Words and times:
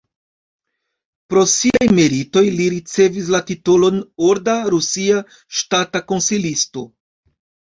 Pro 1.33 1.43
siaj 1.51 1.89
meritoj 1.99 2.43
li 2.55 2.65
ricevis 2.75 3.29
la 3.35 3.43
titolon 3.51 4.01
"Orda 4.31 4.57
rusia 4.75 5.23
ŝtata 5.59 6.03
konsilisto". 6.15 6.89